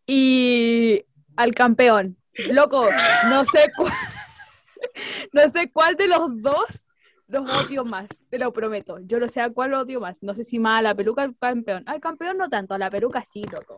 [0.05, 1.03] y
[1.35, 2.17] al campeón.
[2.49, 2.87] Loco,
[3.29, 3.93] no sé cuál,
[5.33, 6.87] no sé cuál de los dos
[7.31, 8.99] los odio más, te lo prometo.
[8.99, 10.21] Yo no sé a cuál odio más.
[10.21, 11.83] No sé si más a la peluca o al campeón.
[11.87, 13.77] Al campeón no tanto, a la peluca sí, loco.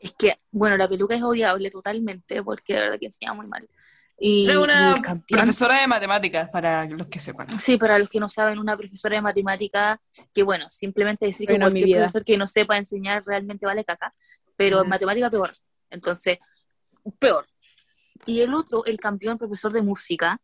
[0.00, 3.68] Es que, bueno, la peluca es odiable totalmente porque de verdad que enseña muy mal.
[4.22, 7.58] Y, Era una campeón, profesora de matemáticas, para los que sepan.
[7.58, 9.98] sí, para los que no saben, una profesora de matemática,
[10.34, 14.14] que bueno, simplemente decir que Bueno, cualquier profesor que no sepa enseñar realmente vale caca,
[14.56, 15.50] pero en matemática peor.
[15.88, 16.38] Entonces,
[17.18, 17.46] peor.
[18.26, 20.38] Y el otro, el campeón profesor de música,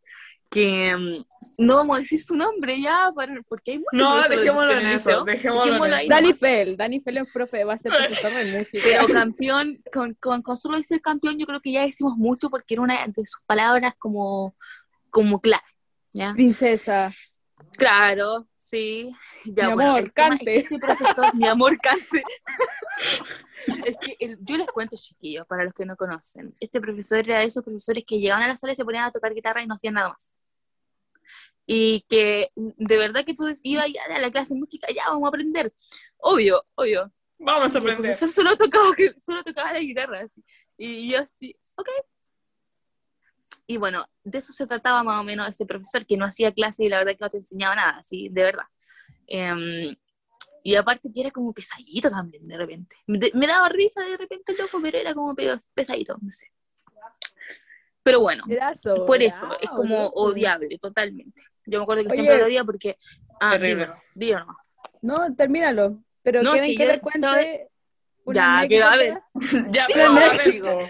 [0.50, 1.24] que mm,
[1.58, 5.24] no vamos a decir su nombre ya, para- porque hay muchos No, dejémoslo en eso,
[5.24, 6.08] dejémoslo en eso.
[6.08, 6.32] Dani.
[6.34, 8.82] Fell, Dani Fell es profe, va a ser profesor de música.
[8.84, 12.74] Pero campeón, con, con, con solo decir campeón, yo creo que ya decimos mucho porque
[12.74, 14.54] era una de sus palabras como,
[15.10, 15.62] como clave.
[16.12, 16.32] ¿ya?
[16.32, 17.14] Princesa.
[17.76, 19.12] Claro, sí.
[19.44, 20.58] Ya, Mi bueno, amor, es que cante.
[20.58, 22.22] este profesor, mi amor, cante.
[23.86, 26.54] es que el- yo les cuento, chiquillos, para los que no conocen.
[26.60, 29.12] Este profesor era de esos profesores que llegaban a la sala y se ponían a
[29.12, 30.36] tocar guitarra y no hacían nada más.
[31.68, 35.24] Y que de verdad que tú ibas ya a la clase de música, ya vamos
[35.24, 35.72] a aprender.
[36.18, 37.12] Obvio, obvio.
[37.38, 38.16] Vamos a Y el aprender.
[38.18, 38.86] profesor solo tocaba,
[39.24, 40.20] solo tocaba la guitarra.
[40.20, 40.44] así.
[40.78, 41.88] Y yo así, ok.
[43.66, 46.84] Y bueno, de eso se trataba más o menos este profesor, que no hacía clase
[46.84, 48.64] y la verdad que no te enseñaba nada, así, de verdad.
[49.26, 49.96] Em,
[50.62, 52.96] y aparte que era como pesadito también, de repente.
[53.06, 56.50] De- me daba risa de repente el loco, pero era como pe- pesadito, no sé.
[58.02, 58.44] Pero bueno,
[59.06, 61.42] por eso, sobrado, es como odiable, totalmente.
[61.64, 62.16] Yo me acuerdo que Oye.
[62.18, 62.96] siempre lo odia porque...
[63.40, 63.86] Ah, Terrible.
[63.86, 64.56] dímelo, dímelo.
[65.02, 65.98] No, termínalo.
[66.22, 67.42] Pero No, ¿quieren que que les cuente estaba-
[68.62, 69.20] Ya, que a ver.
[69.72, 70.88] Ya, pero no, a ver, digo.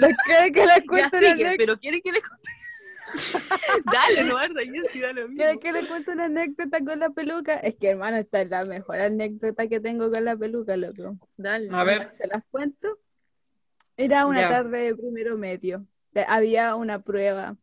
[0.00, 1.54] ¿Les quieren que les Ya cuente una sigue, anécdota?
[1.58, 2.48] pero ¿quieren que le cuente?
[3.92, 5.36] dale, no vas a reír si da lo mismo.
[5.36, 7.54] ¿Quieren que les cuente una anécdota con la peluca?
[7.56, 11.18] Es que, hermano, esta es la mejor anécdota que tengo con la peluca, loco.
[11.36, 11.68] Dale.
[11.70, 12.12] A ver.
[12.12, 12.98] ¿Se las cuento?
[13.96, 14.48] Era una Ya.
[14.48, 15.86] tarde de primero medio.
[16.28, 17.56] Había una prueba,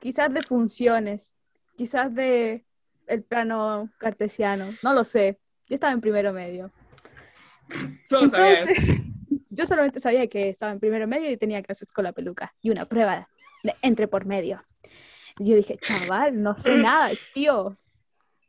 [0.00, 1.32] quizás de funciones,
[1.76, 2.64] quizás de
[3.06, 5.38] el plano cartesiano, no lo sé.
[5.68, 6.70] Yo estaba en primero medio.
[8.08, 8.92] Solo sabía Entonces, eso.
[9.60, 12.70] Yo solamente sabía que estaba en primero medio y tenía clases con la peluca y
[12.70, 13.28] una prueba
[13.62, 14.64] de entre por medio.
[15.38, 17.76] Y yo dije, chaval, no sé nada, tío.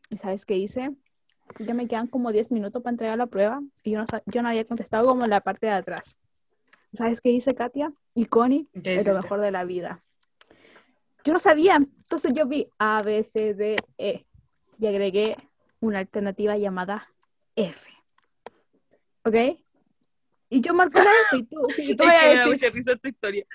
[0.09, 0.95] ¿Y sabes qué hice?
[1.59, 4.47] Ya me quedan como 10 minutos para entregar la prueba y yo no, yo no
[4.47, 6.17] había contestado como la parte de atrás.
[6.93, 7.91] ¿Sabes qué hice, Katia?
[8.15, 10.01] Y Connie, ¿Qué es lo mejor de la vida.
[11.25, 14.25] Yo no sabía, entonces yo vi A, B, C, D, E
[14.79, 15.35] y agregué
[15.81, 17.05] una alternativa llamada
[17.57, 17.85] F.
[19.25, 19.35] ¿Ok?
[20.53, 22.51] Y yo marco la F y tú, y tú vas a que me da decir,
[22.51, 23.45] mucha risa esta historia.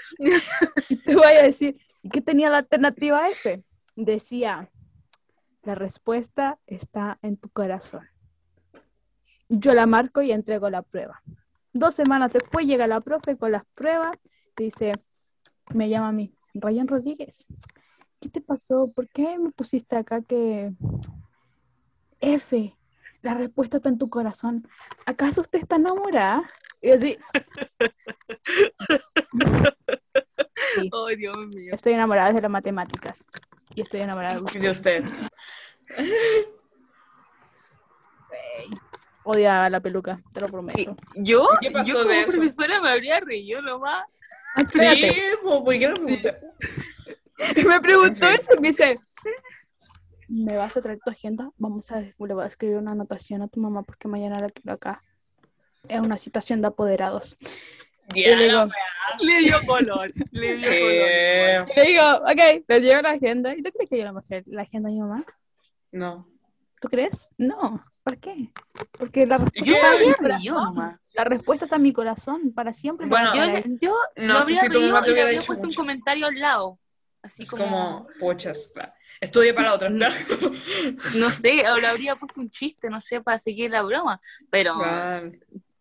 [0.89, 3.63] y te voy a decir, ¿y qué tenía la alternativa F?
[3.97, 4.71] Decía,
[5.63, 8.09] la respuesta está en tu corazón.
[9.51, 11.21] Yo la marco y entrego la prueba.
[11.75, 14.17] Dos semanas después llega la profe con las pruebas,
[14.57, 14.93] dice,
[15.75, 17.47] me llama a mí, Ryan Rodríguez,
[18.21, 18.91] ¿qué te pasó?
[18.91, 20.73] ¿Por qué me pusiste acá que
[22.21, 22.75] F?
[23.21, 24.67] La respuesta está en tu corazón.
[25.05, 26.49] ¿Acaso usted está enamorada?
[26.87, 27.19] Y así,
[30.75, 30.91] Sí.
[31.09, 31.75] Ay, Dios mío.
[31.75, 33.19] Estoy enamorada de las matemáticas.
[33.75, 34.61] Y estoy enamorada de usted.
[34.61, 35.05] De usted.
[39.25, 40.95] Odiaba la peluca, te lo prometo.
[41.17, 42.39] Yo, ¿Qué pasó yo como de eso?
[42.39, 44.05] profesora me habría reído nomás.
[44.55, 45.39] Ah, Sí, espérate.
[45.43, 46.39] ¿por qué no pregunté?
[47.69, 48.35] Me preguntó Sí.
[48.39, 48.99] eso y me dice,
[50.29, 51.51] ¿me vas a traer tu agenda?
[51.59, 54.73] Vamos a, le voy a escribir una anotación a tu mamá porque mañana la quiero
[54.75, 55.03] acá.
[55.89, 57.37] Es una situación de apoderados.
[58.15, 58.69] Le digo,
[59.21, 60.13] Le dio color.
[60.31, 61.67] Le dio color.
[61.67, 61.75] Sí.
[61.77, 63.55] le digo, ok, le llevo la agenda.
[63.55, 65.25] ¿Y tú crees que yo le mostré la agenda a mi mamá?
[65.93, 66.29] No.
[66.81, 67.27] ¿Tú crees?
[67.39, 67.85] No.
[68.05, 68.53] ¿Por qué?
[68.99, 70.99] Porque la respuesta, está en mi corazón.
[71.15, 73.07] La respuesta está en mi corazón para siempre.
[73.07, 73.35] Bueno,
[73.81, 75.81] Yo, No lo sé habría si tu mamá te hubiera habría dicho puesto mucho.
[75.81, 76.79] un comentario al lado.
[77.23, 78.73] Así Es como, como, puchas.
[79.21, 79.89] Estudia para la otra.
[79.91, 84.21] no sé, o le habría puesto un chiste, no sé, para seguir la broma.
[84.51, 85.33] Pero Claro.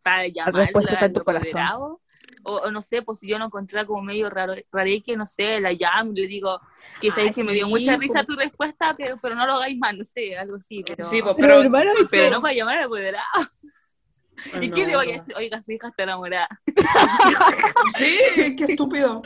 [0.06, 1.50] Para llamarla respuesta está en tu al corazón.
[1.50, 2.02] apoderado,
[2.44, 5.26] O, o no sé, pues si yo lo encontré como medio raro, raré que no
[5.26, 6.62] sé, la llamo y le digo
[7.02, 9.96] que sabéis que me dio mucha risa tu respuesta, pero, pero no lo hagáis más,
[9.98, 10.84] no sé, algo así.
[10.86, 13.26] Pero, Sí, pues, Pero, pero, hermano, pero no para llamar al apoderado.
[14.62, 15.34] ¿Y qué le voy a decir?
[15.36, 16.50] Oiga, su hija está enamorada.
[17.98, 18.20] Sí,
[18.56, 19.24] qué estúpido.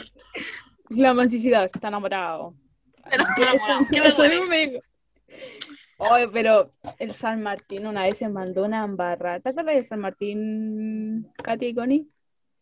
[0.88, 2.54] La mansicidad, está enamorado.
[3.12, 3.26] Está
[4.50, 4.82] me
[6.00, 9.42] Oye, pero el San Martín una vez se mandó una embarrada.
[9.42, 12.08] ¿Te acuerdas del San Martín, Katy y Connie?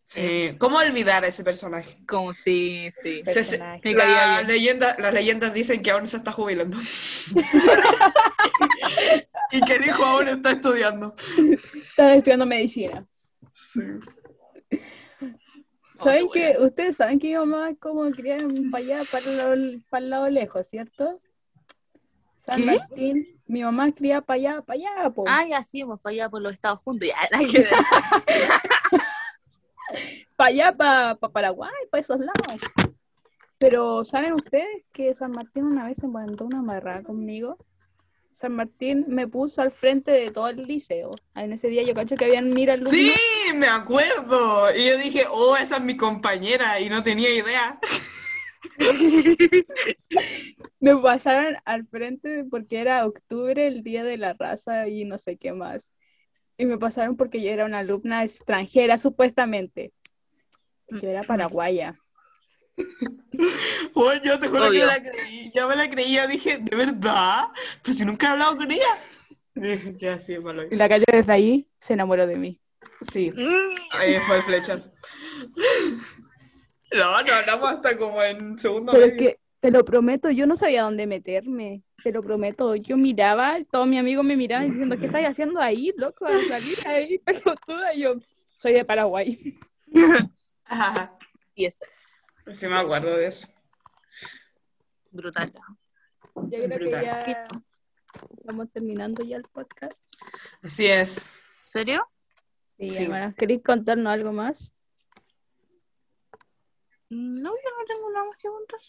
[0.06, 0.56] Sí.
[0.58, 1.98] ¿Cómo olvidar a ese personaje?
[2.08, 3.22] Como sí, sí.
[3.26, 6.78] Se- se- la leyenda, las leyendas dicen que aún se está jubilando.
[9.52, 11.14] y que el hijo aún está estudiando.
[11.76, 13.06] Estaba estudiando medicina.
[13.52, 13.82] Sí.
[16.00, 18.38] Oh, ¿Saben qué que Ustedes saben que mi mamá es como cría
[18.72, 21.20] para allá, para el, para el lado lejos, ¿cierto?
[22.48, 22.66] San ¿Qué?
[22.66, 25.26] Martín, mi mamá cría para allá, para allá, po.
[25.28, 27.16] Ah, ya sí, vamos para allá por los Estados Unidos.
[30.36, 32.62] Para allá, para Paraguay, para esos lados.
[33.58, 37.58] Pero ¿saben ustedes que San Martín una vez se mandó una amarrada conmigo?
[38.34, 41.16] San Martín me puso al frente de todo el liceo.
[41.34, 42.92] En ese día yo cacho que habían mira alumnos.
[42.92, 43.12] Sí,
[43.56, 44.76] me acuerdo.
[44.76, 47.80] Y yo dije, oh, esa es mi compañera y no tenía idea.
[50.80, 55.38] Me pasaron al frente porque era octubre, el día de la raza y no sé
[55.38, 55.92] qué más.
[56.58, 59.94] Y me pasaron porque yo era una alumna extranjera, supuestamente.
[60.90, 61.98] Yo era paraguaya.
[63.94, 64.82] Bueno, yo te juro que Obvio.
[64.82, 65.52] me la creí.
[65.56, 67.46] Yo me la creía, dije, ¿de verdad?
[67.84, 68.86] Pues si nunca he hablado con ella.
[69.98, 70.64] Ya, sí, malo.
[70.70, 72.62] Y la calle desde ahí se enamoró de mí.
[73.02, 74.94] Sí, Mm, ahí fue el flechas.
[76.92, 79.30] No, no hablamos hasta como en segundo Pero es medio.
[79.32, 81.84] que, te lo prometo, yo no sabía dónde meterme.
[82.04, 82.76] Te lo prometo.
[82.76, 86.26] Yo miraba, todos mis amigos me miraban diciendo, ¿qué estás haciendo ahí, loco?
[86.26, 87.94] A salir ahí, pelotuda.
[87.94, 88.16] Y yo,
[88.58, 89.60] soy de Paraguay.
[90.66, 91.18] Ajá,
[91.56, 91.78] yes,
[92.52, 93.48] sí me acuerdo de eso.
[95.12, 95.52] brutal.
[96.36, 97.48] Yo creo que ya
[98.38, 100.00] estamos terminando ya el podcast.
[100.62, 101.34] Así es.
[101.58, 102.08] ¿En serio?
[102.80, 103.04] Sí, Sí.
[103.04, 104.72] hermanas, ¿queréis contarnos algo más?
[107.10, 108.80] No, yo no tengo nada más que contar.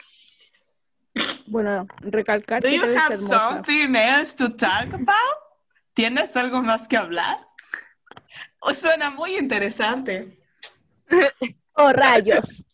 [1.46, 3.48] Bueno, recalcar Do que you have hermosa.
[3.50, 5.38] something else to talk about?
[5.94, 7.46] ¿Tienes algo más que hablar?
[8.60, 10.40] Oh, suena muy interesante.
[11.76, 12.64] ¡Oh, rayos!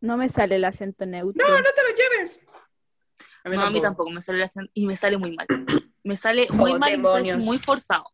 [0.00, 1.42] No me sale el acento neutro.
[1.46, 2.46] No, no te lo lleves.
[3.44, 5.46] A no, a mí tampoco me sale el acento y me sale muy mal.
[6.04, 7.44] Me sale muy Oh, mal y me sale demonios.
[7.44, 8.04] muy forzado.
[8.04, 8.12] Muy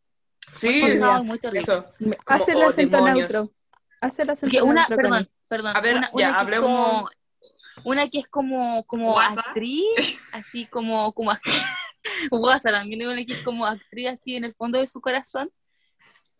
[0.52, 1.60] Sí, forzado y muy terrible.
[1.62, 1.92] eso.
[1.98, 3.30] Me- Como, el oh, acento demonios.
[3.32, 3.52] neutro.
[4.02, 5.76] El acento Porque una, perdón, perdón.
[5.76, 7.10] A ver, una, ya, una que hablemos- Es como,
[7.84, 9.40] una que es como, como ¿Guasa?
[9.40, 11.62] actriz, así como, como actriz.
[12.30, 15.50] Guasa también, una que es como actriz así en el fondo de su corazón.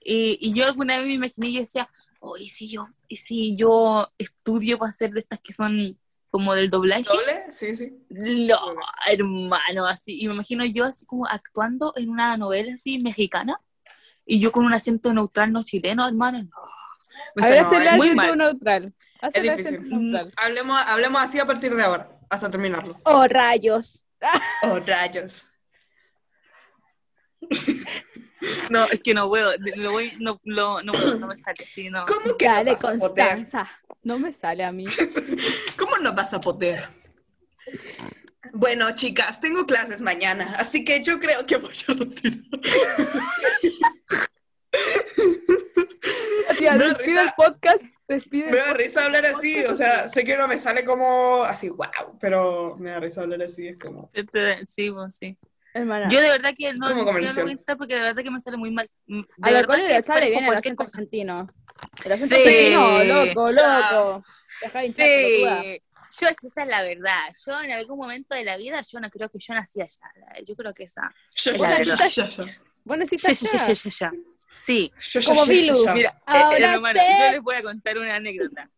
[0.04, 3.56] Y, y yo alguna vez me imaginé y decía, oh, ¿y si yo, y si
[3.56, 5.96] yo estudio para hacer de estas que son
[6.30, 7.04] como del doblaje?
[7.04, 7.44] ¿Doble?
[7.50, 7.96] Sí, sí.
[8.08, 8.58] No,
[9.06, 10.20] hermano, así.
[10.20, 13.60] Y me imagino yo así como actuando en una novela así mexicana
[14.26, 16.42] y yo con un acento neutral no chileno, hermano.
[16.42, 16.50] No.
[17.40, 18.38] A ver, no, haz el es muy mal.
[18.38, 18.94] neutral.
[19.32, 19.88] Es difícil.
[19.88, 20.32] neutral.
[20.36, 23.00] Hablemos, hablemos así a partir de ahora, hasta terminarlo.
[23.04, 24.04] ¡Oh, rayos!
[24.62, 25.46] Oh, rayos.
[28.70, 31.88] No, es que no puedo, lo voy, no, lo- no, puedo, no me sale así,
[31.90, 32.04] no.
[32.06, 32.98] ¿Cómo que Dale, no vas a poder?
[33.36, 33.70] Constanza.
[34.02, 34.84] No me sale a mí.
[35.78, 36.88] ¿Cómo no vas a poder?
[38.52, 42.42] Bueno, chicas, tengo clases mañana, así que yo creo que voy a retirar.
[46.54, 47.22] Tía, Me da despide risa.
[47.22, 47.82] el podcast.
[48.08, 48.50] Despide.
[48.50, 52.18] Me da risa hablar así, o sea, sé que no me sale como así, wow,
[52.20, 54.10] pero me da risa hablar así, es como...
[54.12, 55.36] Este, Sí, pues, sí.
[55.74, 56.08] Hermana.
[56.10, 57.44] Yo de verdad que no, comercial.
[57.44, 58.90] voy a intentar porque de verdad que me sale muy mal.
[59.06, 61.48] De a la que le sale bien el acento argentino.
[62.04, 62.74] El acento Sí.
[62.74, 64.24] argentino, loco, loco.
[64.60, 65.06] Deja de hinchar.
[65.08, 65.82] Sí,
[66.20, 67.32] yo es que esa es la verdad.
[67.46, 70.12] Yo en algún momento de la vida, yo no creo que yo nací allá.
[70.44, 71.10] Yo creo que esa.
[71.42, 72.46] Ya, Es la verdad.
[72.84, 74.12] Vos necesitas Ya, ya, ya, ya, ya.
[74.56, 74.92] Sí,
[75.26, 75.74] Como Bilu.
[75.94, 78.70] mira, eh, Ahora eh, yo les voy a contar una anécdota.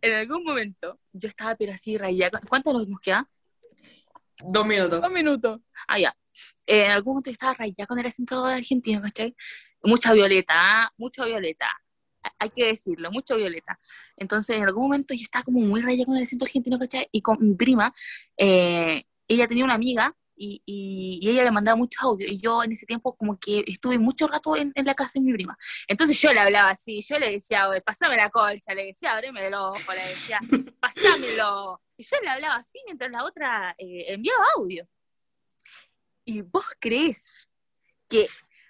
[0.00, 2.40] En algún momento, yo estaba pero así rayada.
[2.48, 3.28] ¿Cuánto nos queda?
[4.44, 5.00] Dos minutos.
[5.00, 5.60] dos minutos.
[5.86, 6.16] Ah, ya.
[6.66, 9.34] Eh, en algún momento yo estaba rayada con el acento argentino, ¿cachai?
[9.84, 10.92] Mucha violeta, ¿ah?
[10.96, 11.66] mucha violeta.
[12.24, 13.78] Ha- Hay que decirlo, mucho violeta.
[14.16, 17.08] Entonces, en algún momento yo estaba como muy rayada con el acento argentino, ¿cachai?
[17.12, 17.94] Y con mi prima,
[18.36, 22.30] eh, ella tenía una amiga y, y- y ella le mandaba muchos audios.
[22.30, 25.20] Y yo en ese tiempo como que estuve mucho rato en, en la casa de
[25.20, 25.56] mi prima.
[25.86, 29.46] Entonces yo le hablaba así, yo le decía, "Oye, pasame la colcha, le decía, ábreme
[29.46, 30.38] el ojo, le decía,
[30.80, 31.80] pasámelo.
[31.96, 34.88] Y yo le hablaba así mientras la otra eh, enviaba audio.
[36.24, 37.48] ¿Y vos crees
[38.08, 38.26] que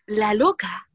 [0.07, 0.89] la loca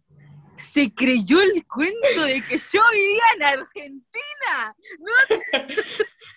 [0.73, 4.75] se creyó el cuento de que yo vivía en Argentina?
[4.99, 5.37] No.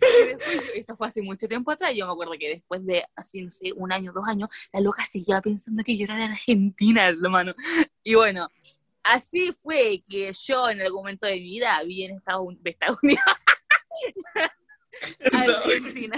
[0.00, 3.04] Y después yo- esto fue hace mucho tiempo atrás, yo me acuerdo que después de
[3.16, 6.24] así, no sé, un año, dos años, la loca seguía pensando que yo era de
[6.24, 7.54] Argentina, hermano.
[8.02, 8.48] Y bueno,
[9.02, 12.70] así fue que yo en algún momento de mi vida vi en Estados, Un- de
[12.70, 13.24] Estados Unidos.
[15.32, 16.16] Argentina.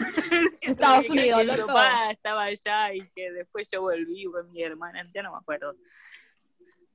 [0.61, 1.67] Estados Unidos, mi loco.
[1.69, 5.75] papá estaba allá y que después yo volví con mi hermana, ya no me acuerdo.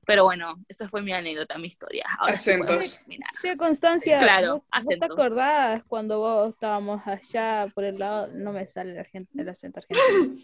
[0.08, 2.06] Pero bueno, esa fue mi anécdota, mi historia.
[2.18, 3.04] Ahora sí Acentos.
[3.42, 5.10] Sí, Constancia, Claro, ¿vos, vos te acentos.
[5.10, 9.80] acordás cuando vos estábamos allá por el lado, no me sale el, argen- el acento
[9.80, 10.34] argentino.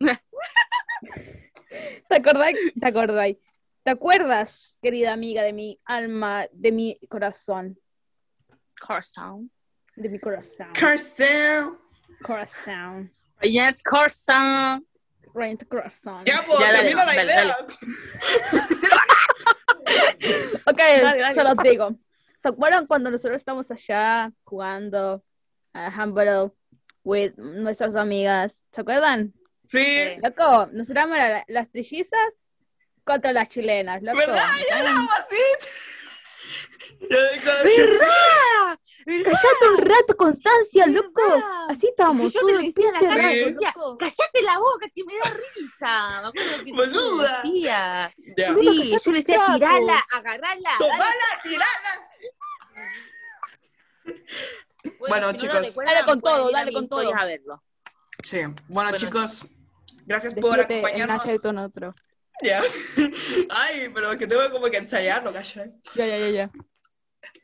[2.08, 2.54] ¿Te acordás?
[2.80, 3.30] ¿Te acordás?
[3.84, 7.78] ¿Te acuerdas, querida amiga de mi alma, de mi corazón?
[8.80, 9.48] Corazón.
[9.94, 10.72] De mi corazón.
[10.72, 11.66] Carcel.
[12.20, 13.12] corazón.
[13.42, 14.84] Yes, corazón.
[15.32, 16.24] Right, corazón.
[16.24, 17.56] Ya, pues, Ya, dale, termina la dale, idea.
[20.66, 21.34] Ok, Dale, dale.
[21.34, 21.94] se los digo.
[22.38, 25.22] ¿Se acuerdan cuando nosotros estamos allá jugando
[25.74, 26.50] a Humble
[27.04, 28.62] with nuestras amigas.
[28.72, 29.32] ¿Se acuerdan?
[29.66, 32.48] Sí, Loco, nosotros éramos la- las trillizas
[33.04, 34.18] contra las chilenas, loco.
[34.18, 34.36] ¿verdad?
[34.70, 34.78] Ya
[35.18, 35.36] así.
[37.10, 37.64] ¡Verdad!
[39.24, 41.22] Cállate un rato, Constancia, loco.
[41.68, 43.20] Así estábamos Yo te el decía a la cara, Sí.
[43.20, 43.98] te rato, decía, loco.
[43.98, 46.20] cállate la boca que me da risa.
[46.22, 47.42] Me acuerdo que Boluda.
[47.42, 48.12] te decía.
[48.16, 49.54] Sí, yo le decía, rato.
[49.54, 50.70] tirala, agarrala.
[50.78, 52.08] Tomala, tirala.
[55.08, 55.76] Bueno, chicos.
[55.76, 57.14] Dale con todo, dale con todo.
[57.14, 57.62] A verlo.
[58.22, 58.38] Sí.
[58.42, 59.46] Bueno, Bueno, chicos,
[60.06, 61.16] gracias por en acompañarnos.
[61.18, 61.94] Nace con otro.
[62.42, 62.60] Ya.
[63.50, 65.72] Ay, pero que tengo como que ensayarlo, ¿cachai?
[65.94, 66.50] Ya, ya, ya, ya.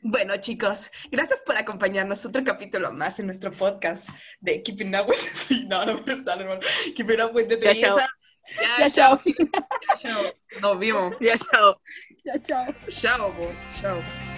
[0.03, 5.17] Bueno, chicos, gracias por acompañarnos otro capítulo más en nuestro podcast de Keeping Up with...
[5.67, 6.61] No, no me sale, hermano.
[6.95, 7.97] Keeping Up with the Ya, chao.
[8.79, 9.21] Ya, chao.
[9.23, 10.23] Ya, chao.
[10.59, 11.15] Nos vimos.
[11.21, 11.73] Ya, chao.
[12.25, 12.75] Ya, chao.
[12.89, 13.51] Chao, po.
[13.79, 14.30] Chao.